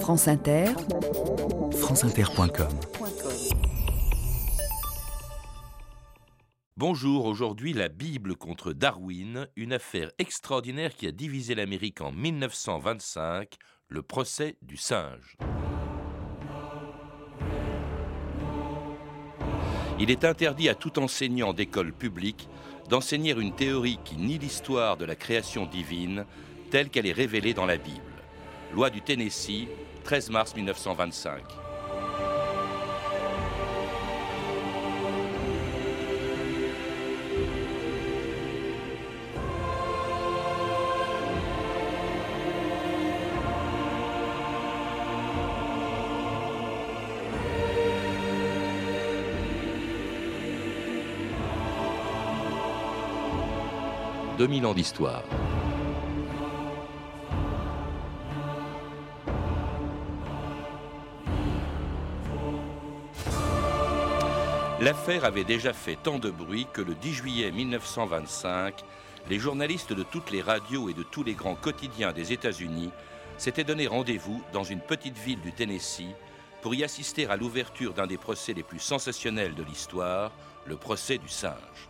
[0.00, 0.66] France Inter,
[1.72, 2.68] franceinter.com
[6.76, 13.54] Bonjour, aujourd'hui la Bible contre Darwin, une affaire extraordinaire qui a divisé l'Amérique en 1925,
[13.88, 15.36] le procès du singe.
[19.98, 22.48] Il est interdit à tout enseignant d'école publique
[22.88, 26.24] d'enseigner une théorie qui nie l'histoire de la création divine
[26.70, 28.05] telle qu'elle est révélée dans la Bible.
[28.74, 29.68] Loi du Tennessee,
[30.04, 31.42] 13 mars 1925.
[54.36, 55.22] 2000 ans d'histoire.
[64.78, 68.84] L'affaire avait déjà fait tant de bruit que le 10 juillet 1925,
[69.30, 72.90] les journalistes de toutes les radios et de tous les grands quotidiens des États-Unis
[73.38, 76.14] s'étaient donné rendez-vous dans une petite ville du Tennessee
[76.60, 80.30] pour y assister à l'ouverture d'un des procès les plus sensationnels de l'histoire,
[80.66, 81.88] le procès du singe.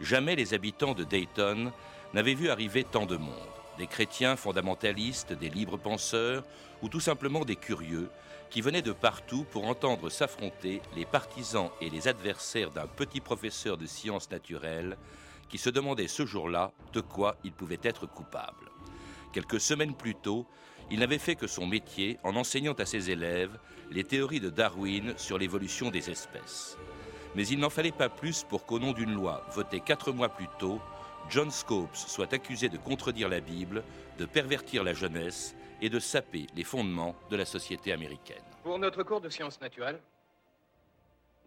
[0.00, 1.72] Jamais les habitants de Dayton
[2.14, 3.34] n'avaient vu arriver tant de monde.
[3.78, 6.44] Des chrétiens fondamentalistes, des libres penseurs
[6.82, 8.08] ou tout simplement des curieux
[8.50, 13.76] qui venaient de partout pour entendre s'affronter les partisans et les adversaires d'un petit professeur
[13.76, 14.96] de sciences naturelles
[15.48, 18.70] qui se demandait ce jour-là de quoi il pouvait être coupable.
[19.32, 20.46] Quelques semaines plus tôt,
[20.90, 23.58] il n'avait fait que son métier en enseignant à ses élèves
[23.90, 26.76] les théories de Darwin sur l'évolution des espèces.
[27.34, 30.48] Mais il n'en fallait pas plus pour qu'au nom d'une loi votée quatre mois plus
[30.58, 30.80] tôt,
[31.28, 33.84] John Scopes soit accusé de contredire la Bible,
[34.18, 38.42] de pervertir la jeunesse et de saper les fondements de la société américaine.
[38.62, 40.00] Pour notre cours de sciences naturelles,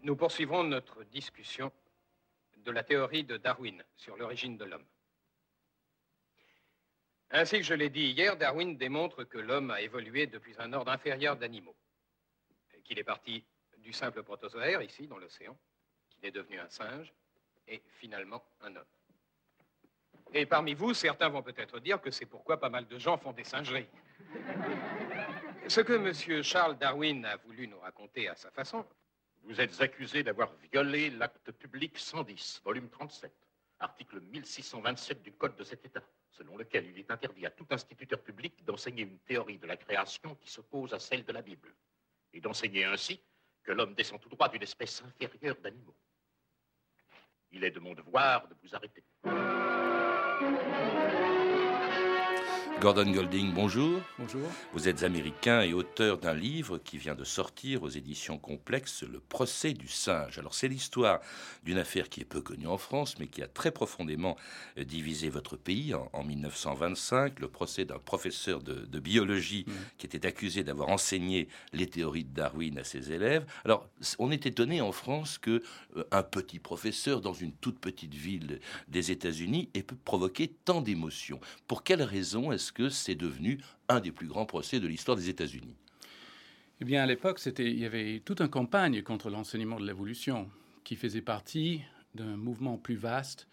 [0.02, 1.70] nous poursuivrons notre discussion
[2.56, 4.84] de la théorie de Darwin sur l'origine de l'homme.
[7.30, 10.90] Ainsi que je l'ai dit hier, Darwin démontre que l'homme a évolué depuis un ordre
[10.90, 11.76] inférieur d'animaux,
[12.84, 13.44] qu'il est parti
[13.78, 15.56] du simple protozoaire, ici, dans l'océan,
[16.10, 17.12] qu'il est devenu un singe,
[17.68, 18.84] et finalement un homme.
[20.34, 23.32] Et parmi vous, certains vont peut-être dire que c'est pourquoi pas mal de gens font
[23.32, 23.88] des singeries.
[25.68, 26.42] Ce que M.
[26.42, 28.84] Charles Darwin a voulu nous raconter à sa façon.
[29.42, 33.32] Vous êtes accusé d'avoir violé l'acte public 110, volume 37,
[33.80, 38.20] article 1627 du Code de cet État, selon lequel il est interdit à tout instituteur
[38.20, 41.74] public d'enseigner une théorie de la création qui s'oppose à celle de la Bible,
[42.32, 43.20] et d'enseigner ainsi
[43.62, 45.96] que l'homme descend tout droit d'une espèce inférieure d'animaux.
[47.50, 49.04] Il est de mon devoir de vous arrêter.
[50.40, 51.71] Música
[52.82, 54.00] Gordon Golding, bonjour.
[54.18, 54.42] Bonjour.
[54.72, 59.20] Vous êtes américain et auteur d'un livre qui vient de sortir aux éditions complexes, Le
[59.20, 60.36] procès du singe.
[60.36, 61.20] Alors c'est l'histoire
[61.62, 64.36] d'une affaire qui est peu connue en France, mais qui a très profondément
[64.78, 69.72] euh, divisé votre pays en, 1925, le procès d'un professeur de, biologie mmh.
[69.98, 73.46] qui était accusé d'avoir enseigné les théories de Darwin à ses élèves.
[73.64, 73.88] Alors
[74.18, 75.62] on est étonné en France que
[75.96, 80.80] euh, un petit professeur dans une toute petite ville des États-Unis ait pu provoquer tant
[80.80, 81.38] d'émotions.
[81.68, 85.28] pour quelle raison est-ce que c'est devenu un des plus grands procès de l'histoire des
[85.28, 85.76] États-Unis
[86.80, 90.50] Eh bien, à l'époque, il y avait toute une campagne contre l'enseignement de l'évolution
[90.84, 91.82] qui faisait partie
[92.14, 93.48] d'un mouvement plus vaste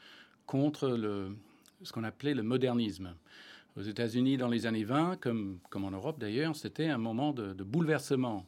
[0.46, 0.98] contre
[1.84, 3.16] ce qu'on appelait le modernisme.
[3.78, 8.48] Aux États-Unis, dans les années 20, comme, en Europe d'ailleurs, c'était un moment de, bouleversement.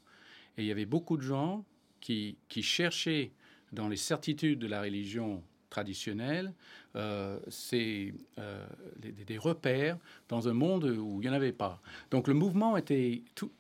[0.57, 1.63] Et il y avait beaucoup de gens
[1.99, 3.31] qui cherchaient
[3.71, 6.53] dans les certitudes de la religion traditionnelle,
[6.95, 8.67] euh, c'est euh,
[8.99, 9.97] des, repères
[10.29, 11.81] dans un monde où il n'y en avait pas.
[12.11, 13.23] Donc le mouvement était...
[13.33, 13.51] Tout,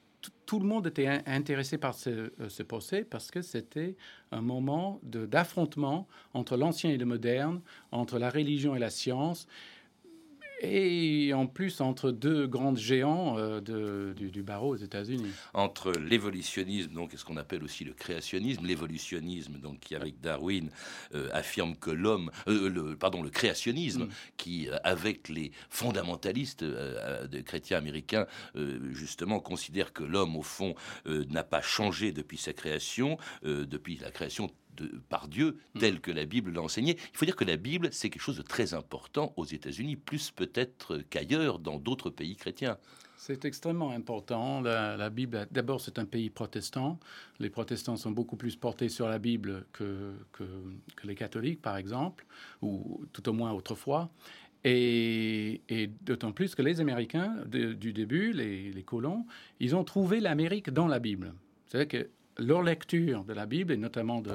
[0.45, 3.95] tout le monde était intéressé par ce, euh, ce procès parce que c'était
[4.31, 7.61] un moment d'affrontement entre l'ancien et le moderne,
[7.91, 9.47] entre la religion et la science.
[10.63, 15.31] Et en plus, entre deux grands géants euh, du, barreau aux États-Unis.
[15.53, 20.69] Entre l'évolutionnisme, donc, et ce qu'on appelle aussi le créationnisme, l'évolutionnisme, donc, qui avec Darwin
[21.15, 24.09] euh, affirme que l'homme, euh, le, pardon, le créationnisme, mm.
[24.37, 28.27] qui avec les fondamentalistes de chrétiens américains,
[28.91, 30.75] justement, considère que l'homme, au fond,
[31.05, 34.49] n'a pas changé depuis sa création, depuis la création
[35.09, 35.79] par Dieu, hmm.
[35.79, 36.97] tel que la Bible l'a enseigné.
[37.13, 40.31] Il faut dire que la Bible, c'est quelque chose de très important aux États-Unis, plus
[40.31, 42.77] peut-être qu'ailleurs dans d'autres pays chrétiens.
[43.23, 44.61] C'est extrêmement important.
[44.61, 46.99] La, Bible, d'abord, c'est un pays protestant.
[47.39, 50.43] Les protestants sont beaucoup plus portés sur la Bible que, que,
[51.03, 52.25] les catholiques, par exemple,
[52.63, 54.09] ou tout au moins autrefois.
[54.63, 55.61] Et,
[56.01, 59.27] d'autant plus que les Américains, du début, les, les, colons,
[59.59, 61.35] ils ont trouvé l'Amérique dans la Bible.
[61.67, 64.29] C'est-à-dire que leur lecture de la Bible, et notamment du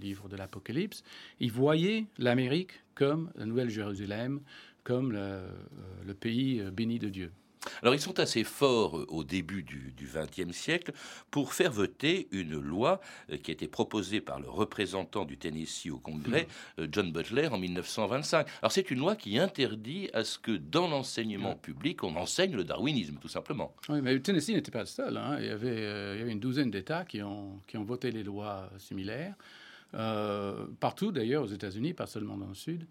[0.00, 1.02] livre de l'Apocalypse,
[1.40, 4.40] ils voyaient l'Amérique comme la Nouvelle-Jérusalem,
[4.84, 7.32] comme le pays béni de Dieu.
[7.82, 10.92] Alors ils sont assez forts euh, au début du XXe siècle
[11.30, 15.90] pour faire voter une loi euh, qui a été proposée par le représentant du Tennessee
[15.90, 16.46] au Congrès,
[16.78, 16.82] hmm.
[16.82, 18.46] euh, John Butler, en 1925.
[18.62, 22.64] Alors c'est une loi qui interdit à ce que dans l'enseignement public, on enseigne le
[22.64, 23.74] darwinisme, tout simplement.
[23.88, 25.16] Oui, mais le Tennessee n'était pas le seul.
[25.16, 25.36] Hein.
[25.40, 28.22] Il, y avait, il, y avait, une douzaine d'États qui ont, qui ont voté les
[28.22, 29.34] lois similaires.
[30.80, 32.86] partout d'ailleurs aux États-Unis, pas seulement dans le Sud.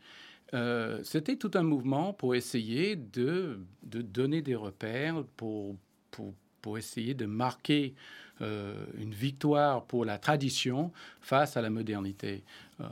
[0.53, 5.75] Euh, c'était tout un mouvement pour essayer de, donner des repères, pour,
[6.11, 7.93] pour, pour essayer de marquer
[8.41, 10.91] euh, une victoire pour la tradition
[11.21, 12.43] face à la modernité.
[12.79, 12.85] Euh,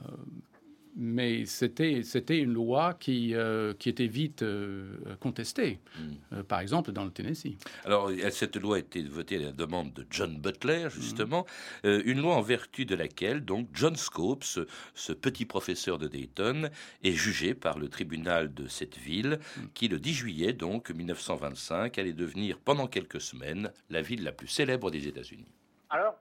[0.98, 2.02] mais c'était
[2.40, 5.80] une loi qui euh, qui était vite euh, contestée.
[5.96, 6.38] Hmm.
[6.38, 7.56] Euh, par exemple, dans le Tennessee.
[7.86, 11.46] Alors cette loi a été votée à la demande de John Butler, justement,
[11.84, 12.02] hmm.
[12.06, 16.70] une loi en vertu de laquelle donc John Scopes, ce, petit professeur de Dayton,
[17.04, 19.62] est jugé par le tribunal de cette ville, hmm.
[19.76, 24.48] qui le 10 juillet donc 1925 allait devenir pendant quelques semaines la ville la plus
[24.48, 25.48] célèbre des États-Unis.
[25.90, 26.16] Alors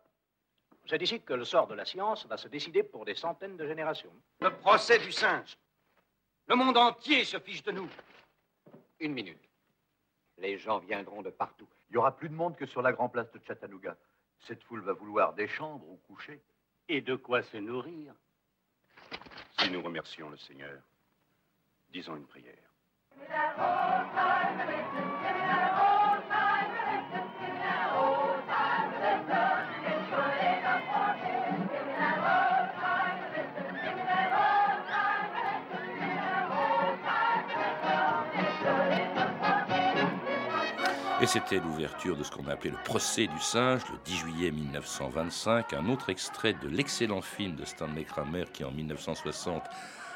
[0.88, 3.66] c'est ici que le sort de la science va se décider pour des centaines de
[3.66, 4.12] générations.
[4.40, 5.56] Le procès du singe.
[6.46, 7.88] Le monde entier se fiche de nous.
[9.00, 9.42] Une minute.
[10.38, 11.68] Les gens viendront de partout.
[11.90, 13.96] Il y aura plus de monde que sur la grande place de Chattanooga.
[14.40, 16.40] Cette foule va vouloir des chambres ou coucher.
[16.88, 18.14] Et de quoi se nourrir?
[19.58, 20.80] Si nous remercions le Seigneur,
[21.90, 22.54] disons une prière.
[41.26, 45.74] C'était l'ouverture de ce qu'on a appelé le procès du singe, le 10 juillet 1925,
[45.74, 49.64] un autre extrait de l'excellent film de Stanley Kramer qui en 1960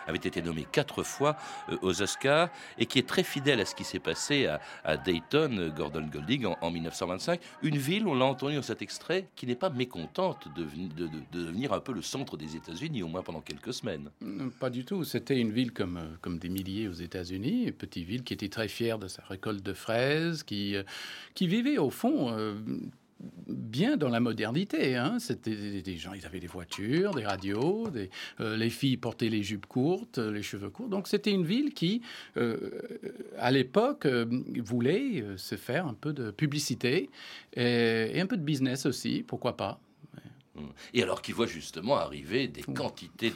[0.06, 1.36] avait été nommé quatre fois
[1.68, 4.46] euh, aux Oscars et qui est très fidèle à ce qui s'est passé
[4.84, 7.40] à, Dayton, euh, Gordon Golding, en, 1925.
[7.62, 10.66] Une ville, on l'a entendu dans cet extrait, qui n'est pas mécontente de,
[11.32, 14.10] devenir un peu le centre des États-Unis, au moins pendant quelques semaines.
[14.58, 15.04] Pas du tout.
[15.04, 18.48] C'était une ville comme, euh, comme des milliers aux États-Unis, une petite ville qui était
[18.48, 20.76] très fière de sa récolte de fraises, qui,
[21.34, 22.34] qui vivait au fond
[23.46, 24.96] bien dans la modernité.
[24.96, 25.18] Hein.
[25.18, 27.88] C'était des gens, ils avaient des voitures, des radios,
[28.40, 30.88] euh, les filles portaient les jupes courtes, les cheveux courts.
[30.88, 32.02] Donc c'était une ville qui,
[32.36, 32.70] euh,
[33.38, 34.26] à l'époque, euh,
[34.58, 37.10] voulait se faire un peu de publicité
[37.56, 39.80] et un peu de business aussi, pourquoi pas.
[40.94, 43.32] Et alors qu'il voit justement arriver des quantités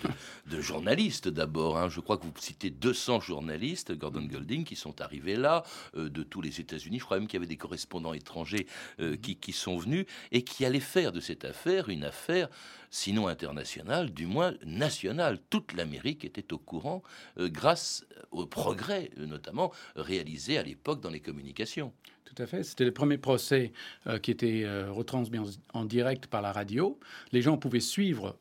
[0.47, 1.79] de, journalistes d'abord.
[1.79, 1.89] Hein.
[1.89, 5.63] Je crois que vous citez 200 journalistes, Gordon Golding, qui sont arrivés là,
[5.97, 6.99] euh, de tous les États-Unis.
[6.99, 8.67] Je crois même qu'il y avait des correspondants étrangers
[9.01, 12.49] euh, qui, qui, sont venus et qui allaient faire de cette affaire une affaire
[12.91, 15.39] sinon international, du moins national.
[15.51, 17.03] Toute l'Amérique était au courant
[17.39, 21.93] euh, grâce au progrès, notamment réalisés à l'époque dans les communications.
[22.25, 22.63] Tout à fait.
[22.63, 23.73] C'était le premier procès
[24.07, 25.39] euh, qui était retransmis
[25.73, 26.99] en, direct par la radio.
[27.33, 28.37] Les gens pouvaient suivre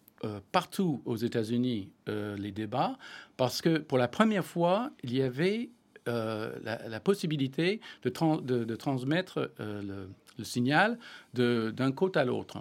[0.54, 2.98] partout aux États-Unis les débats
[3.36, 5.70] parce que pour la première fois, il y avait
[6.06, 10.08] la, possibilité de, transmettre le
[10.38, 10.98] le signal
[11.34, 12.60] d'un côté à l'autre.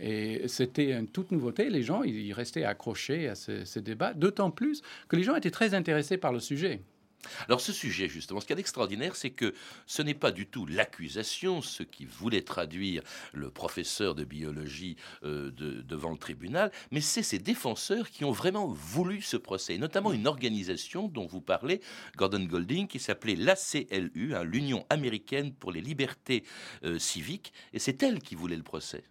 [0.00, 1.70] Et c'était une toute nouveauté.
[1.70, 5.50] Les gens, ils restaient accrochés à ces, ces débats, d'autant plus que les gens étaient
[5.50, 6.82] très intéressés par le sujet.
[7.48, 9.54] Alors ce sujet, justement, ce qui est extraordinaire, c'est que
[9.86, 15.50] ce n'est pas du tout l'accusation, ce qui voulait traduire le professeur de biologie euh,
[15.50, 20.26] devant le tribunal, mais c'est ces défenseurs qui ont vraiment voulu ce procès, notamment une
[20.26, 21.80] organisation dont vous parlez,
[22.16, 26.44] Gordon Golding, qui s'appelait l'ACLU, hein, l'Union américaine pour les libertés
[26.84, 29.04] euh, civiques, et c'est elle qui voulait le procès.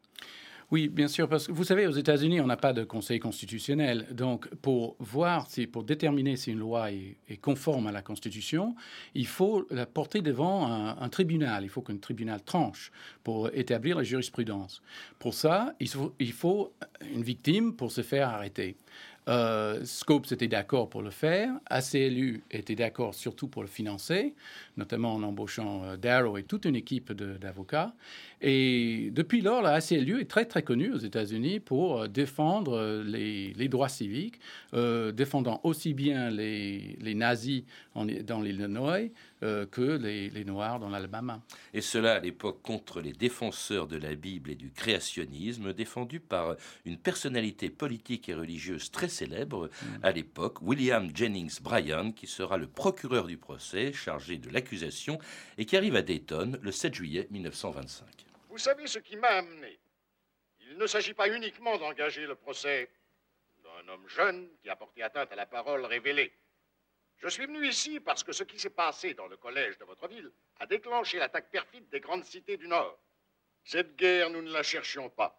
[0.71, 4.05] Oui, bien sûr, parce que vous savez, aux États-Unis, on n'a pas de conseil constitutionnel.
[4.11, 8.75] Donc, pour voir, si, pour déterminer si une loi est, conforme à la Constitution,
[9.15, 11.63] il faut la porter devant un, tribunal.
[11.63, 12.91] Il faut qu'un tribunal tranche
[13.23, 14.83] pour établir la jurisprudence.
[15.17, 16.71] Pour ça, il faut, il faut
[17.15, 18.77] une victime pour se faire arrêter.
[19.29, 21.51] Euh, Scopes était d'accord pour le faire.
[21.67, 24.33] ACLU était d'accord surtout pour le financer,
[24.75, 27.93] notamment en embauchant euh, Darrow et toute une équipe d'avocats.
[28.41, 33.67] Et depuis lors, la ACLU est très très connue aux États-Unis pour euh, défendre les,
[33.67, 34.39] droits civiques,
[34.74, 39.09] défendant aussi bien les, nazis dans l'Illinois
[39.41, 41.41] euh, que les, les, Noirs dans l'Alabama.
[41.74, 46.55] Et cela à l'époque contre les défenseurs de la Bible et du créationnisme, défendus par
[46.86, 49.86] une personnalité politique et religieuse très célèbre mm.
[50.03, 55.19] à l'époque, William Jennings Bryan, qui sera le procureur du procès chargé de l'accusation
[55.58, 58.05] et qui arrive à Dayton le 7 juillet 1925.
[58.50, 59.79] Vous savez ce qui m'a amené
[60.69, 62.89] Il ne s'agit pas uniquement d'engager le procès
[63.63, 66.34] d'un homme jeune qui a porté atteinte à la parole révélée.
[67.19, 70.07] Je suis venu ici parce que ce qui s'est passé dans le collège de votre
[70.07, 72.97] ville a déclenché l'attaque perfide des grandes cités du Nord.
[73.65, 75.38] Cette guerre, nous ne la cherchions pas.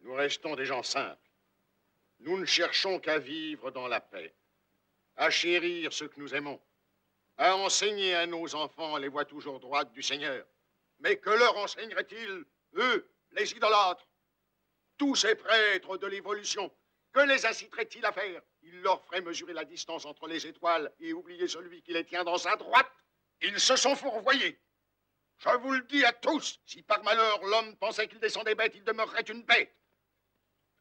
[0.00, 1.30] Nous restons des gens simples.
[2.20, 4.32] Nous ne cherchons qu'à vivre dans la paix,
[5.16, 6.60] à chérir ceux que nous aimons,
[7.36, 10.46] à enseigner à nos enfants les voies toujours droites du Seigneur.
[11.00, 12.44] Mais que leur enseignerait-il,
[12.76, 14.06] eux, les idolâtres?
[14.96, 16.72] Tous ces prêtres de l'évolution,
[17.12, 18.42] que les inciterait-il à faire?
[18.66, 22.24] Il leur ferait mesurer la distance entre les étoiles et oublier celui qui les tient
[22.24, 22.90] dans sa droite.
[23.42, 24.58] Ils se sont fourvoyés.
[25.36, 28.84] Je vous le dis à tous, si par malheur l'homme pensait qu'il descendait bête, il
[28.84, 29.74] demeurerait une bête.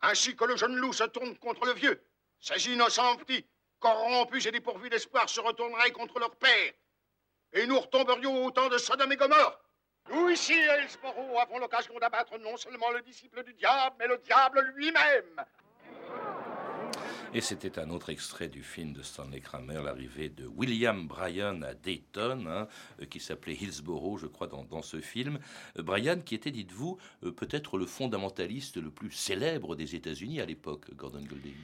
[0.01, 2.01] Ainsi que le jeune loup se tourne contre le vieux,
[2.39, 3.45] ces innocents petits,
[3.79, 6.73] corrompus et dépourvus d'espoir, se retourneraient contre leur père.
[7.51, 9.59] Et nous retomberions au temps de Sodome et Gomorre.
[10.09, 14.61] Nous, ici, à avons l'occasion d'abattre non seulement le disciple du diable, mais le diable
[14.75, 15.43] lui-même.
[17.35, 21.73] Et c'était un autre extrait du film de Stanley Kramer, l'arrivée de William Bryan à
[21.73, 22.67] Dayton, hein,
[23.01, 25.39] euh, qui s'appelait Hillsborough, je crois, dans, ce film.
[25.79, 30.45] Euh, Bryan, qui était, dites-vous, euh, peut-être le fondamentaliste le plus célèbre des États-Unis à
[30.45, 31.55] l'époque, Gordon Golding.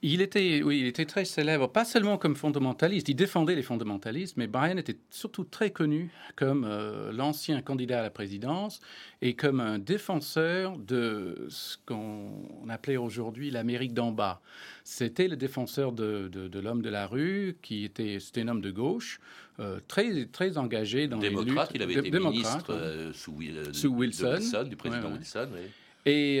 [0.00, 4.36] Il était, oui, il était très célèbre, pas seulement comme fondamentaliste, il défendait les fondamentalistes,
[4.36, 8.78] mais Bryan était surtout très connu comme euh, l'ancien candidat à la présidence
[9.22, 14.40] et comme un défenseur de ce qu'on appelait aujourd'hui l'Amérique d'en bas.
[14.84, 18.70] C'était le défenseur de, de, l'homme de la rue, qui était, c'était un homme de
[18.70, 19.18] gauche,
[19.58, 21.90] euh, très, très engagé dans démocrate, les luttes.
[21.90, 25.48] Il avait été ministre euh, sous, Wilson, du président Wilson.
[25.52, 25.62] Oui.
[26.06, 26.40] Et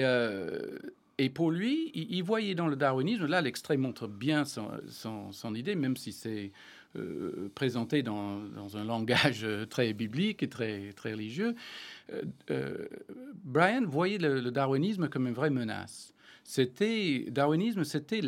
[1.18, 5.96] et pour lui, il, voyait dans le darwinisme, là l'extrait montre bien son, idée, même
[5.96, 6.52] si c'est
[6.96, 8.40] euh, présenté dans,
[8.76, 11.56] un langage très biblique et très, très religieux.
[12.12, 12.86] Euh, euh,
[13.44, 16.14] Brian voyait le, darwinisme comme une vraie menace
[16.48, 18.22] c'était darwinisme, c'était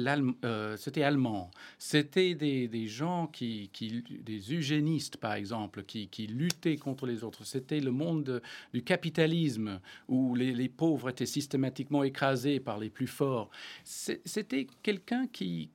[0.44, 1.50] euh, c'était allemand.
[1.78, 7.46] C'était des, gens qui, qui, des eugénistes par exemple, qui, qui luttaient contre les autres.
[7.46, 8.42] C'était le monde
[8.74, 13.48] du capitalisme où les, pauvres étaient systématiquement écrasés par les plus forts.
[13.84, 15.70] C'était quelqu'un qui,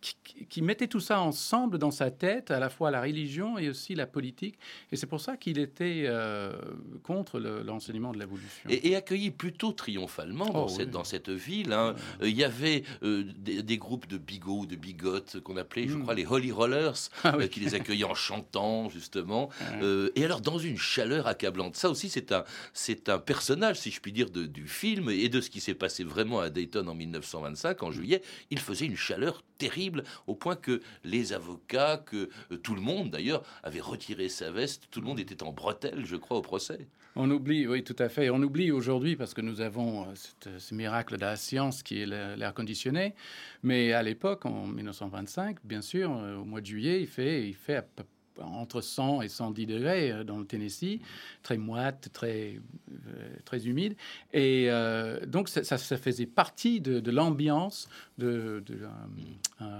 [0.00, 3.94] qui, mettait tout ça ensemble dans sa tête, à la fois la religion et aussi
[3.94, 4.58] la politique.
[4.92, 6.52] Et c'est pour ça qu'il était euh,
[7.02, 8.70] contre l'enseignement de l'évolution.
[8.70, 11.72] Et, accueilli plutôt triomphalement dans, oh, cette, dans cette ville.
[11.72, 11.94] Hein.
[12.22, 16.02] Euh, il y avait euh, des, groupes de bigots, de bigotes qu'on appelait, je hmm.
[16.02, 19.50] crois, les Holy Rollers, ah qui les accueillaient en chantant, justement.
[20.14, 21.76] et alors, dans une chaleur accablante.
[21.76, 22.44] Ça aussi, c'est un,
[23.08, 26.04] un personnage, si je puis dire, de, du film et de ce qui s'est passé
[26.04, 28.22] vraiment à Dayton en 1925, en juillet.
[28.50, 29.87] Il faisait une chaleur terrible,
[30.26, 34.88] au point que les avocats, que euh, tout le monde d'ailleurs, avait retiré sa veste,
[34.90, 36.88] tout le monde était en bretelles, je crois, au procès.
[37.16, 38.30] On oublie, oui, tout à fait.
[38.30, 42.06] On oublie aujourd'hui parce que nous avons euh, ce miracle de la science qui est
[42.06, 43.14] l'air conditionné.
[43.62, 47.54] Mais à l'époque, en 1925, bien sûr, euh, au mois de juillet, il fait, il
[47.54, 48.04] fait à peu
[48.42, 51.00] entre 100 et 110 degrés euh, dans le Tennessee,
[51.42, 52.58] très moite, très,
[52.90, 53.96] euh, très humide.
[54.32, 58.62] Et euh, donc, ça, ça, faisait partie de, l'ambiance de,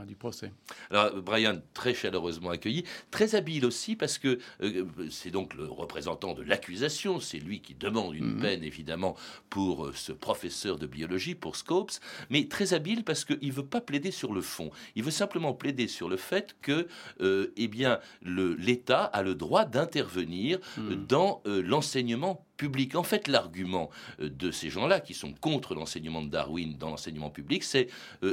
[0.06, 0.52] du procès.
[0.90, 4.38] Alors, Brian, très chaleureusement accueilli, très habile aussi, parce que
[5.10, 8.40] c'est donc le représentant de l'accusation, c'est lui qui demande une mhm.
[8.40, 9.16] peine, évidemment,
[9.50, 11.92] pour ce professeur de biologie, pour Scopes,
[12.30, 14.70] mais très habile parce qu'il ne veut pas plaider sur le fond.
[14.96, 16.88] Il veut simplement plaider sur le fait que,
[17.20, 21.06] eh bien, le l'État a le droit d'intervenir euh, hmm.
[21.06, 22.94] dans euh, l'enseignement public.
[22.94, 23.90] En fait, l'argument
[24.20, 27.88] euh, de ces gens-là qui sont contre l'enseignement de Darwin dans l'enseignement public, c'est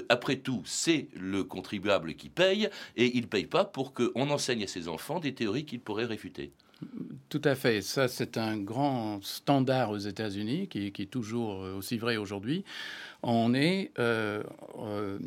[0.09, 4.63] après tout, c'est le contribuable qui paye et il ne paye pas pour qu'on enseigne
[4.63, 6.51] à ses enfants des théories qu'il pourrait réfuter.
[7.29, 7.81] Tout à fait.
[7.81, 12.63] Ça, c'est un grand standard aux États-Unis qui, est toujours aussi vrai aujourd'hui
[13.27, 14.43] on est euh,
[14.77, 15.17] euh,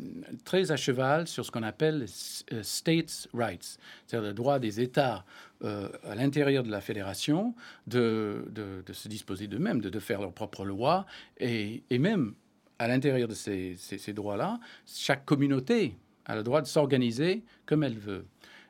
[0.45, 2.05] très à cheval sur ce qu'on appelle
[2.53, 5.25] euh, states' rights, c'est-à-dire le droit des États
[5.61, 7.53] à l'intérieur de la fédération
[7.85, 8.45] de,
[8.93, 11.05] se disposer d'eux-mêmes, de, faire leurs propres lois,
[11.37, 12.33] et, même
[12.79, 13.75] à l'intérieur de ces,
[14.13, 18.25] droits-là, chaque communauté a le droit de s'organiser comme elle veut.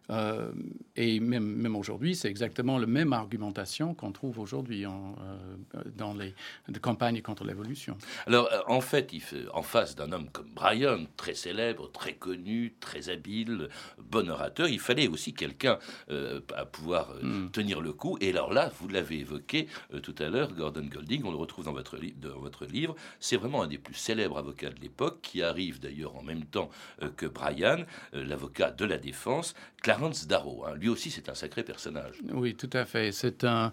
[0.09, 0.51] Euh,
[0.95, 4.89] et même, même aujourd'hui, c'est exactement la même argumentation qu'on trouve aujourd'hui euh,
[5.95, 6.33] dans les
[6.81, 7.97] campagnes contre l'évolution.
[8.25, 12.73] Alors, en fait, il fait, en face d'un homme comme Brian, très célèbre, très connu,
[12.79, 15.79] très habile, bon orateur, il fallait aussi quelqu'un
[16.55, 17.51] à pouvoir hmm.
[17.51, 18.17] tenir le coup.
[18.21, 19.67] Et alors là, vous l'avez évoqué
[20.03, 23.63] tout à l'heure, Gordon Golding, on le retrouve dans votre, dans votre livre, c'est vraiment
[23.63, 26.69] un des plus célèbres avocats de l'époque, qui arrive d'ailleurs en même temps
[27.15, 30.65] que Brian, l'avocat de la défense, Clarence Darrow.
[30.65, 30.75] Hein.
[30.75, 32.15] Lui aussi, c'est un sacré personnage.
[32.33, 33.11] Oui, tout à fait.
[33.11, 33.71] C'est un.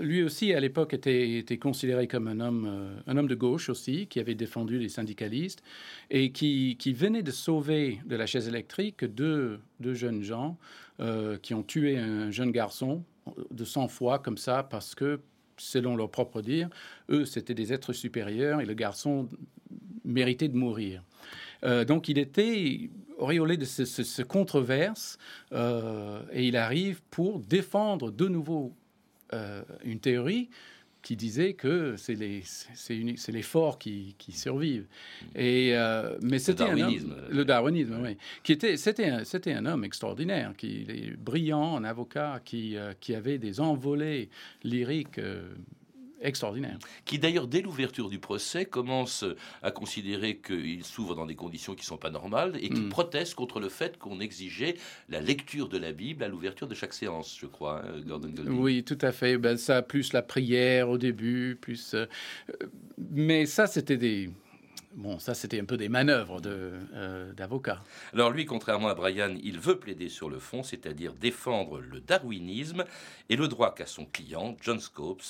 [0.00, 3.68] Lui aussi, à l'époque, était, était, considéré comme un homme, euh, un homme de gauche
[3.68, 5.62] aussi, qui avait défendu les syndicalistes
[6.10, 10.58] et qui, qui venait de sauver de la chaise électrique deux, deux jeunes gens
[11.00, 13.04] euh, qui ont tué un jeune garçon
[13.50, 15.20] de sang-froid comme ça parce que
[15.56, 16.68] selon leur propre dire,
[17.10, 19.28] eux, c'était des êtres supérieurs et le garçon
[20.04, 21.02] méritait de mourir.
[21.64, 22.90] Euh, donc il était
[23.22, 25.18] auréolé de ce, controverse
[25.52, 28.72] euh, et il arrive pour défendre de nouveau
[29.32, 30.50] euh, une théorie
[31.02, 34.86] qui disait que c'est les, c'est les forts qui, qui survivent.
[35.34, 35.74] Et,
[36.22, 40.54] mais c'était un homme, le darwinisme, oui, qui était, c'était un, c'était un homme extraordinaire,
[40.56, 44.30] qui est brillant, un avocat qui, qui avait des envolées
[44.62, 45.18] lyriques
[46.22, 46.78] extraordinaire.
[47.04, 49.24] Qui d'ailleurs, dès l'ouverture du procès, commence
[49.62, 52.88] à considérer qu'il s'ouvre dans des conditions qui ne sont pas normales et qui mm.
[52.88, 54.76] proteste contre le fait qu'on exigeait
[55.08, 58.58] la lecture de la Bible à l'ouverture de chaque séance, je crois, hein, Gordon Golding.
[58.58, 59.38] Oui, tout à fait.
[59.38, 61.94] Ben, ça, plus la prière au début, plus.
[61.94, 62.06] Euh,
[63.10, 64.30] mais ça, c'était des
[64.94, 67.82] Bon, ça, c'était un peu des manœuvres euh, d'avocats.
[68.12, 72.84] Alors lui, contrairement à Brian, il veut plaider sur le fond, c'est-à-dire défendre le darwinisme
[73.30, 75.22] et le droit qu'a son client, John Scopes,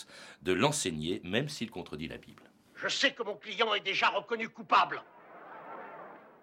[0.42, 2.42] de l'enseigner, même s'il contredit la Bible.
[2.74, 5.00] Je sais que mon client est déjà reconnu coupable.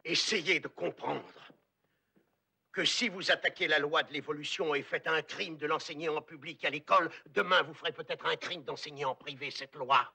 [0.06, 1.26] Essayez de comprendre
[2.72, 6.22] que si vous attaquez la loi de l'évolution et faites un crime de l'enseigner en
[6.22, 10.14] public à l'école, demain vous ferez peut-être un crime d'enseigner en privé cette loi.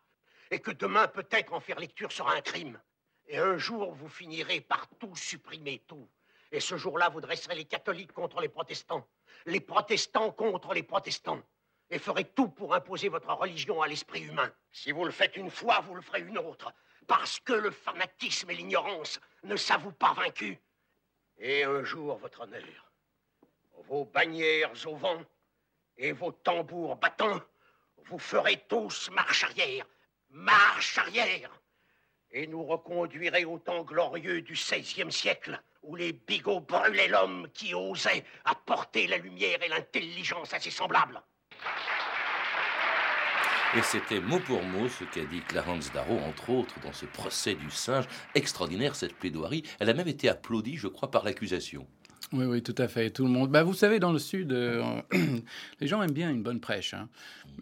[0.50, 2.78] Et que demain peut-être en faire lecture sera un crime.
[3.26, 6.08] Et un jour, vous finirez par tout supprimer, tout.
[6.52, 9.06] Et ce jour-là, vous dresserez les catholiques contre les protestants,
[9.46, 11.42] les protestants contre les protestants,
[11.90, 14.52] et ferez tout pour imposer votre religion à l'esprit humain.
[14.70, 16.72] Si vous le faites une fois, vous le ferez une autre,
[17.06, 20.58] parce que le fanatisme et l'ignorance ne s'avouent pas vaincus.
[21.38, 22.92] Et un jour, votre honneur,
[23.88, 25.22] vos bannières au vent
[25.96, 27.40] et vos tambours battants,
[28.04, 29.86] vous ferez tous marche arrière,
[30.30, 31.50] marche arrière
[32.34, 37.74] et nous reconduirait au temps glorieux du XVIe siècle, où les bigots brûlaient l'homme qui
[37.74, 41.22] osait apporter la lumière et l'intelligence à ses semblables.
[43.76, 47.54] Et c'était mot pour mot ce qu'a dit Clarence Darrow, entre autres, dans ce procès
[47.54, 48.04] du singe.
[48.34, 49.64] Extraordinaire cette plaidoirie.
[49.80, 51.86] Elle a même été applaudie, je crois, par l'accusation.
[52.32, 53.10] Oui, oui, tout à fait.
[53.10, 53.50] Tout le monde.
[53.50, 55.02] Bah, vous savez, dans le Sud, euh,
[55.80, 56.94] les gens aiment bien une bonne prêche.
[56.94, 57.08] Hein.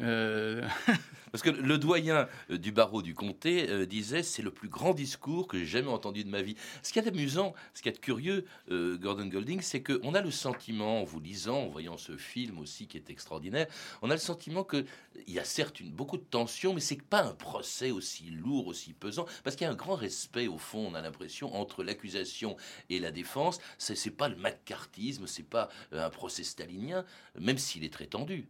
[0.02, 0.62] Euh,
[1.32, 4.92] Parce que le doyen euh, du barreau du comté euh, disait c'est le plus grand
[4.92, 6.56] discours que j'ai jamais entendu de ma vie.
[6.82, 10.30] Ce qui est amusant, ce qui est curieux, euh, Gordon Golding, c'est qu'on a le
[10.30, 13.66] sentiment, en vous lisant, en voyant ce film aussi qui est extraordinaire,
[14.02, 14.84] on a le sentiment qu'il
[15.26, 19.26] y a certes beaucoup de tension, mais c'est pas un procès aussi lourd, aussi pesant,
[19.42, 22.56] parce qu'il y a un grand respect au fond, on a l'impression, entre l'accusation
[22.90, 23.58] et la défense.
[23.78, 27.06] C'est pas le macartisme, c'est pas un procès stalinien,
[27.38, 28.48] même s'il est très tendu.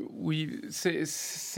[0.00, 1.04] Oui, c'est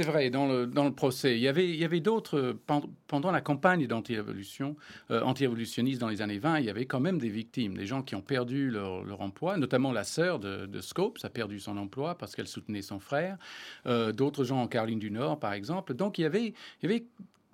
[0.03, 1.37] vrai, dans le, dans le procès.
[1.37, 2.59] Il y avait, il y avait d'autres,
[3.07, 4.77] pendant la campagne d'anti-évolution,
[5.11, 8.03] euh, anti-évolutionniste dans les années 20, il y avait quand même des victimes, des gens
[8.03, 12.19] qui ont perdu leur, emploi, notamment la sœur de, de, Scopes a perdu son emploi
[12.19, 13.39] parce qu'elle soutenait son frère,
[13.87, 15.95] euh, d'autres gens en Caroline du Nord, par exemple.
[15.95, 16.49] Donc il y avait,
[16.83, 17.07] il y avait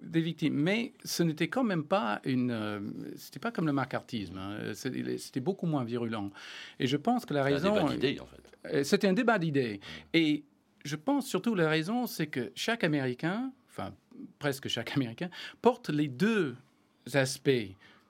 [0.02, 2.80] des victimes, mais ce n'était quand même pas une, euh,
[3.14, 4.72] c'était pas comme le macartisme, hein.
[4.74, 6.32] c'était beaucoup moins virulent.
[6.80, 8.84] Et je pense que la raison, un débat d'idées en fait.
[8.84, 9.80] C'était un débat d'idées.
[10.14, 10.44] Et
[10.84, 13.94] je pense surtout la raison, c'est que chaque Américain, enfin
[14.38, 16.56] presque chaque Américain, porte les deux
[17.14, 17.50] aspects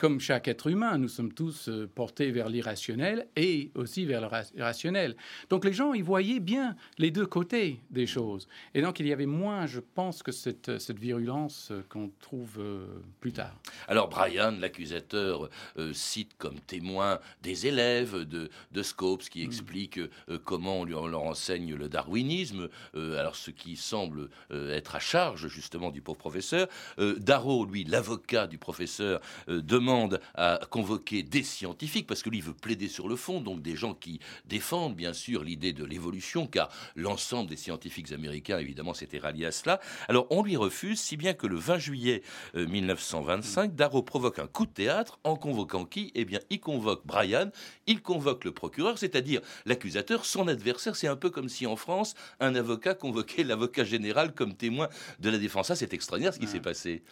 [0.02, 4.60] comme chaque être humain, nous sommes tous euh, portés vers l'irrationnel et aussi vers le
[4.60, 5.14] rationnel.
[5.48, 8.48] Donc les gens, ils voyaient bien les deux côtés des choses.
[8.74, 12.56] Et donc il y avait moins, je pense, que cette, cette virulence euh, qu'on trouve
[12.58, 12.84] euh,
[13.20, 13.54] plus tard.
[13.86, 15.48] Alors Brian, l'accusateur,
[15.92, 19.46] cite comme témoin des élèves de, de Scopes qui hmm.
[19.46, 20.00] expliquent
[20.44, 25.90] comment on, lui, leur enseigne le darwinisme, alors ce qui semble être à charge justement
[25.90, 26.66] du pauvre professeur.
[26.98, 32.54] Darrow, lui, l'avocat du professeur, demande demande à convoquer des scientifiques, parce que lui veut
[32.54, 36.70] plaider sur le fond, donc des gens qui défendent bien sûr l'idée de l'évolution, car
[36.96, 39.80] l'ensemble des scientifiques américains, évidemment, s'était rallié à cela.
[40.08, 42.22] Alors on lui refuse, si bien que le 20 juillet
[42.54, 46.10] 1925, euh, Darrow provoque un coup de théâtre en convoquant qui?
[46.14, 47.50] Eh bien, il convoque Brian,
[47.86, 50.96] il convoque le procureur, c'est-à-dire l'accusateur, son adversaire.
[50.96, 54.88] C'est un peu comme si en France, un avocat convoquait l'avocat général comme témoin
[55.20, 55.68] de la défense.
[55.68, 57.02] Ça, c'est extraordinaire ce qui s'est passé.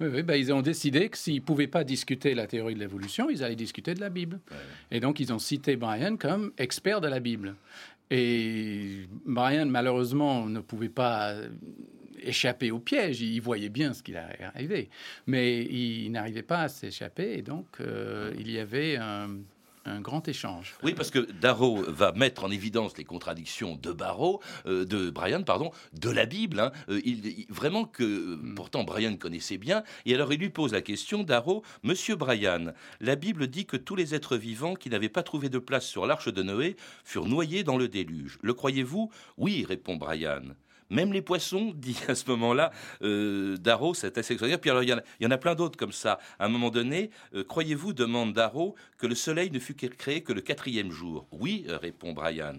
[0.00, 2.80] Oui, oui ben, ils ont décidé que s'ils ne pouvaient pas discuter la théorie de
[2.80, 4.40] l'évolution, ils allaient discuter de la Bible.
[4.90, 7.54] Et donc, ils ont cité Brian comme expert de la Bible.
[8.10, 11.34] Et Brian, malheureusement, ne pouvait pas
[12.22, 13.20] échapper au piège.
[13.20, 14.90] Il voyait bien ce qu'il allait arriver.
[15.26, 17.38] Mais il n'arrivait pas à s'échapper.
[17.38, 19.28] Et donc, euh, il y avait un
[19.84, 20.74] un grand échange.
[20.82, 25.42] Oui, parce que Darrow va mettre en évidence les contradictions de Barrow, euh, de Brian,
[25.42, 26.60] pardon, de la Bible.
[26.60, 26.72] Hein.
[26.88, 28.54] Euh, il, vraiment que mm.
[28.54, 29.82] pourtant Brian connaissait bien.
[30.06, 33.96] Et alors il lui pose la question, Darrow, Monsieur Brian, la Bible dit que tous
[33.96, 37.64] les êtres vivants qui n'avaient pas trouvé de place sur l'arche de Noé furent noyés
[37.64, 38.38] dans le déluge.
[38.42, 40.42] Le croyez-vous Oui, répond Brian.
[40.90, 42.72] Même les poissons, dit à ce moment-là
[43.02, 44.60] euh, Darrow, c'est assez extraordinaire.
[44.60, 46.18] Puis alors, il y, en a, plein d'autres comme ça.
[46.38, 50.32] À un moment donné, euh, croyez-vous, demande Darrow, que le soleil ne fut créé que
[50.32, 51.26] le quatrième jour?
[51.32, 52.56] Oui, répond Brian.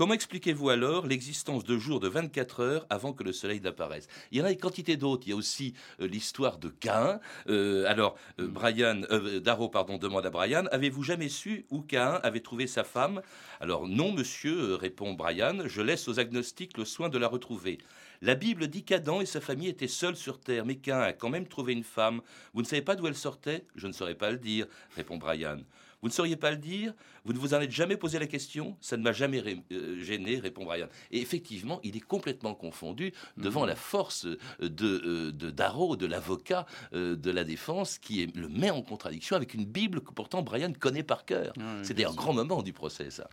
[0.00, 4.08] Comment expliquez-vous alors l'existence de jours de 24 heures avant que le soleil n'apparaisse?
[4.32, 5.24] Il y en a une quantité d'autres.
[5.26, 7.20] Il y a aussi euh, l'histoire de Cain.
[7.50, 9.02] Euh, alors, euh, Brian,
[9.44, 13.20] Darrow pardon, demande à Brian Avez-vous jamais su où Cain avait trouvé sa femme?
[13.60, 17.76] Alors, non, monsieur, répond Brian, je laisse aux agnostiques le soin de la retrouver.
[18.22, 21.28] La Bible dit qu'Adam et sa famille étaient seuls sur terre, mais Cain a quand
[21.28, 22.22] même trouvé une femme.
[22.54, 23.66] Vous ne savez pas d'où elle sortait?
[23.76, 25.58] Je ne saurais pas le dire, répond Brian.
[26.02, 28.76] Vous ne sauriez pas le dire Vous ne vous en êtes jamais posé la question
[28.80, 30.88] Ça ne m'a jamais euh, gêné, répond Brian.
[31.10, 33.68] Et effectivement, il est complètement confondu devant mhm.
[33.68, 38.70] la force de, euh, de Darrow, de l'avocat euh, de la défense, qui le met
[38.70, 41.52] en contradiction avec une Bible que pourtant Brian connaît par cœur.
[41.82, 43.28] C'était un grand moment du procès, ça.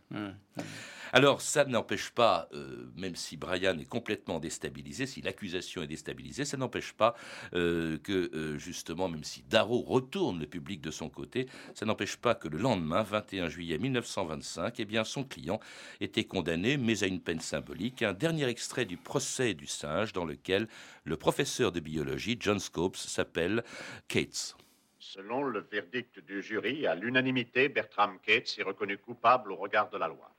[1.14, 6.44] Alors, ça n'empêche pas, euh, même si Brian est complètement déstabilisé, si l'accusation est déstabilisée,
[6.44, 7.16] ça n'empêche pas
[7.54, 12.18] euh, que, euh, justement, même si Darrow retourne le public de son côté, ça n'empêche
[12.18, 15.60] pas que le lendemain, 21 juillet 1925, eh bien, son client
[16.02, 18.02] était condamné, mais à une peine symbolique.
[18.02, 20.68] Un dernier extrait du procès du singe, dans lequel
[21.06, 23.64] le professeur de biologie, John Scopes, s'appelle
[24.10, 24.58] Cates.
[25.00, 29.98] Selon le verdict du jury, à l'unanimité, Bertram Cates est reconnu coupable au regard de
[29.98, 30.37] la loi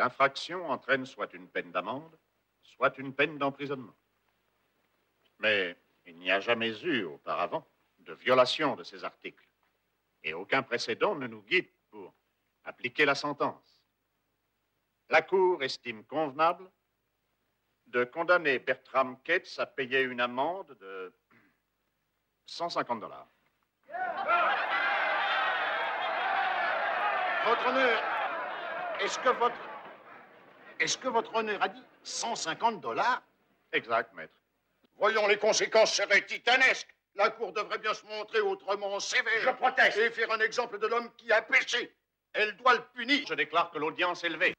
[0.00, 2.18] infraction entraîne soit une peine d'amende,
[2.62, 3.96] soit une peine d'emprisonnement.
[5.38, 7.66] Mais il n'y a jamais eu auparavant
[7.98, 9.46] de violation de ces articles.
[10.22, 12.14] Et aucun précédent ne nous guide pour
[12.64, 13.82] appliquer la sentence.
[15.10, 16.70] La Cour estime convenable
[17.86, 21.12] de condamner Bertram Cates à payer une amende de
[22.46, 23.28] 150 dollars.
[27.46, 28.02] Votre honneur,
[29.00, 29.67] est-ce que votre
[30.80, 33.22] est-ce que votre honneur a dit 150 dollars?
[33.72, 34.32] Exact, maître.
[34.96, 36.88] Voyons, les conséquences seraient titanesques.
[37.14, 39.40] La Cour devrait bien se montrer autrement sévère.
[39.42, 39.98] Je proteste.
[39.98, 41.92] Et faire un exemple de l'homme qui a péché.
[42.32, 43.24] Elle doit le punir.
[43.28, 44.54] Je déclare que l'audience est levée.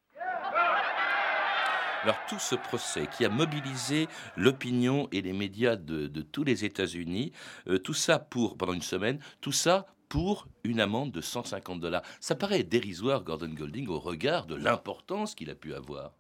[2.04, 7.34] Alors tout ce procès qui a mobilisé l'opinion et les médias de, tous les États-Unis,
[7.68, 12.02] euh, tout ça pour pendant une semaine, tout ça pour une amende de 150 dollars.
[12.20, 16.14] Ça paraît dérisoire, Gordon Golding, au regard de l'importance qu'il a pu avoir.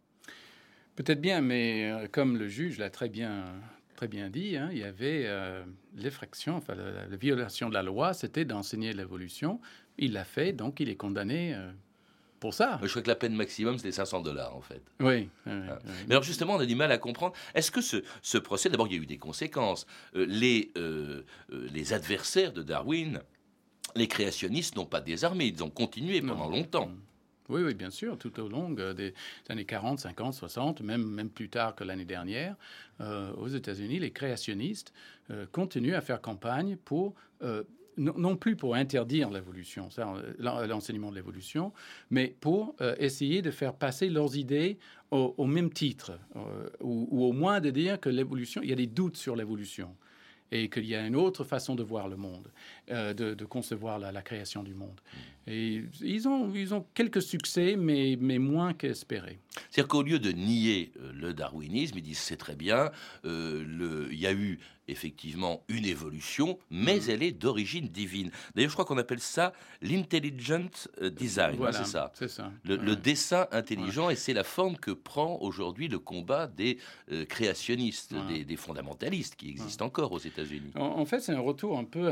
[0.95, 3.45] Peut-être bien, mais euh, comme le juge l'a très bien,
[3.95, 5.63] très bien dit, hein, il y avait euh,
[5.95, 9.59] l'effraction, enfin la, violation de la loi, c'était d'enseigner l'évolution.
[9.97, 11.55] Il l'a fait, donc il est condamné.
[11.55, 11.71] Euh,
[12.39, 12.79] pour ça.
[12.81, 14.81] Je crois que la peine maximum, c'était 500 dollars, en fait.
[15.01, 15.27] Oui.
[15.45, 17.35] Mais alors, justement, on a du mal à comprendre.
[17.53, 19.85] Est-ce que ce, ce procès, d'abord, il y a eu des conséquences.
[20.13, 20.71] les,
[21.49, 23.21] les adversaires de Darwin
[23.95, 26.89] les créationnistes n'ont pas désarmé, ils ont continué pendant longtemps.
[27.49, 29.13] Oui, oui, bien sûr, tout au long euh, des
[29.49, 32.55] années 40, 50, 60, même, même plus tard que l'année dernière,
[33.01, 34.93] euh, aux États-Unis, les créationnistes
[35.31, 37.15] euh, continuent à faire campagne pour,
[37.97, 39.89] non, plus pour interdire l'évolution,
[40.37, 41.73] l'enseignement de l'évolution,
[42.11, 44.77] mais pour essayer de faire passer leurs idées
[45.11, 46.19] au, même titre,
[46.81, 49.95] ou, ou, au moins de dire que l'évolution, il y a des doutes sur l'évolution
[50.51, 52.47] et qu'il y a une autre façon de voir le monde,
[52.91, 54.99] euh, de, concevoir la, création du monde.
[55.47, 59.39] Et ils ont, ils ont quelques succès, mais, mais moins qu'espéré.
[59.69, 62.91] C'est-à-dire qu'au lieu de nier euh, le darwinisme, ils disent c'est très bien,
[63.25, 67.09] euh, le, il y a eu effectivement une évolution, mais mm.
[67.09, 68.31] elle est d'origine divine.
[68.55, 70.69] D'ailleurs, je crois qu'on appelle ça l'intelligent
[71.01, 72.11] euh, design, hein, c'est ça.
[72.15, 72.51] C'est ça.
[72.63, 76.79] Le, dessin intelligent, et c'est la forme que prend aujourd'hui le combat des
[77.27, 78.13] créationnistes,
[78.47, 80.71] des, fondamentalistes qui existent encore aux États-Unis.
[80.75, 82.11] En, fait, c'est un retour un peu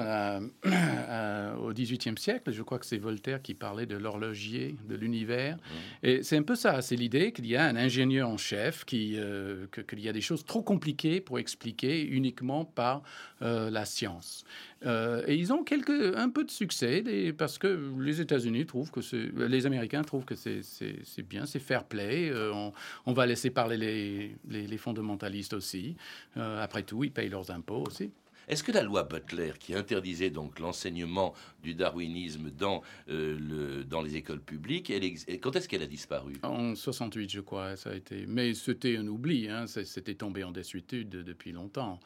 [1.62, 2.52] au XVIIIe siècle.
[2.52, 5.58] Je crois que c'est Voltaire qui parlait de l'horloger de l'univers.
[6.04, 9.16] Et c'est un peu ça, c'est l'idée qu'il y a un ingénieur en chef, qui,
[9.18, 13.04] euh, qu'il y a des choses trop compliquées pour expliquer uniquement par
[13.42, 14.46] euh, la science.
[14.86, 17.04] Euh, et ils ont quelques, un peu de succès
[17.38, 19.02] parce que les États-Unis trouvent que
[19.46, 20.62] les Américains trouvent que c'est,
[21.28, 22.32] bien, c'est fair play.
[23.06, 25.96] On, va laisser parler les, les, les fondamentalistes aussi.
[26.36, 28.12] après tout, ils payent leurs impôts aussi.
[28.48, 31.34] Est-ce que la loi Butler, qui interdisait donc l'enseignement
[31.64, 35.04] du darwinisme dans, euh, le, dans les écoles publiques, elle,
[35.42, 36.34] quand est-ce qu'elle a disparu?
[36.44, 38.26] En 68, je crois, ça a été.
[38.26, 42.00] Mais c'était un oubli, hein, c'était tombé en désuétude depuis longtemps.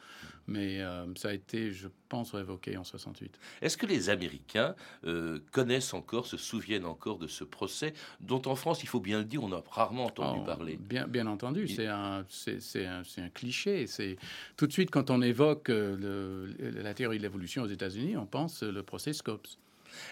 [0.48, 3.38] Mais euh, ça a été, je pense, révoqué en 68.
[3.60, 4.74] Est-ce que les Américains
[5.04, 9.18] euh, connaissent encore, se souviennent encore de ce procès, dont en France, il faut bien
[9.18, 10.76] le dire, on a rarement entendu oh, parler?
[10.80, 13.86] Bien, bien entendu, c'est un, un, un, cliché.
[13.86, 14.16] C'est
[14.56, 18.62] tout de suite quand on évoque le la théorie de l'évolution aux États-Unis, on pense
[18.62, 19.48] le procès Scopes.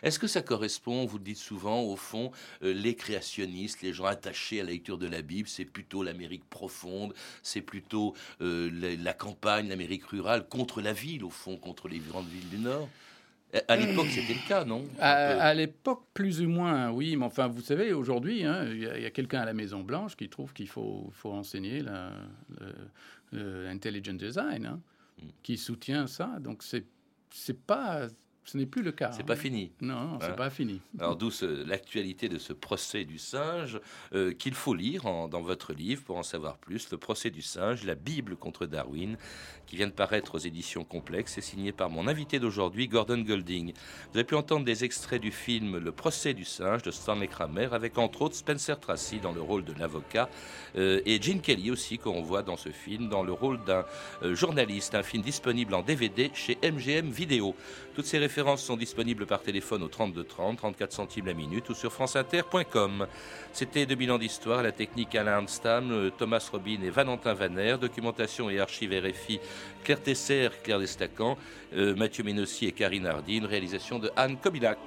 [0.02, 2.30] Est-ce que ça correspond, vous le dites souvent, au fond,
[2.62, 6.48] euh, les créationnistes, les gens attachés à la lecture de la Bible, c'est plutôt l'Amérique
[6.48, 8.70] profonde, c'est plutôt euh,
[9.02, 12.88] la, campagne, l'Amérique rurale, contre la ville, au fond, contre les grandes villes du Nord?
[13.66, 14.85] À l'époque, c'était le cas, non?
[15.00, 17.16] À, l'époque, plus ou moins, oui.
[17.16, 20.28] Mais enfin, vous savez, aujourd'hui, hein, il y a, quelqu'un à la Maison Blanche qui
[20.28, 21.83] trouve qu'il faut, faut enseigner
[23.33, 24.66] l'intelligent design.
[24.66, 24.80] Hein
[25.42, 26.38] qui soutient ça.
[26.40, 26.87] Donc c'est
[27.33, 28.09] c'est pas
[28.44, 29.12] ce n'est plus le cas.
[29.12, 29.70] C'est pas fini.
[29.81, 30.81] Non, c'est hein pas fini.
[30.98, 31.31] Alors d'où
[31.66, 33.79] l'actualité de ce procès du singe
[34.14, 36.90] euh, qu'il faut lire dans votre livre pour en savoir plus.
[36.90, 39.16] Le procès du singe, la Bible contre Darwin,
[39.66, 43.72] qui vient de paraître aux éditions complexes, est signé par mon invité d'aujourd'hui, Gordon Golding.
[44.11, 47.68] Vous avez pu entendre des extraits du film Le procès du singe de Stanley Kramer,
[47.72, 50.29] avec entre autres Spencer Tracy dans le rôle de l'avocat
[50.76, 53.85] euh, et Gene Kelly aussi qu'on voit dans ce film dans le rôle d'un
[54.22, 54.94] euh, journaliste.
[54.94, 57.55] Un film disponible en DVD chez MGM Vidéo.
[57.94, 61.75] Toutes ces références sont disponibles par téléphone au 32 30, 34 centimes la minute ou
[61.75, 63.09] sur franceinter.com.
[63.53, 68.61] C'était 2000 ans d'histoire, la technique Alain Stam, Thomas Robin et Valentin Vaner, documentation et
[68.61, 69.40] archives RFI,
[69.83, 71.37] Claire Tesser, Claire Destacan,
[71.75, 74.79] euh, Mathieu Ménossi et Karine Hardy, une réalisation de Anne Kobilac.